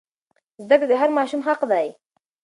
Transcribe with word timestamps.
زده 0.65 0.75
کړه 0.79 0.87
د 0.89 0.93
هر 1.01 1.09
ماشوم 1.17 1.41
حق 1.47 1.61
دی. 1.71 1.87